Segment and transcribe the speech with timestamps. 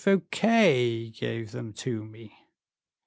[0.03, 2.35] Fouquet gave them to me."